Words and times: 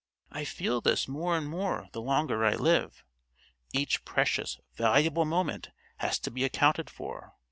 I 0.31 0.45
feel 0.45 0.81
this 0.81 1.07
more 1.07 1.37
and 1.37 1.47
more 1.47 1.87
the 1.91 2.01
longer 2.01 2.43
I 2.43 2.55
live. 2.55 3.03
Each 3.71 4.03
precious, 4.03 4.57
valuable 4.73 5.25
moment 5.25 5.69
has 5.97 6.17
to 6.21 6.31
be 6.31 6.43
accounted 6.43 6.89
for. 6.89 7.35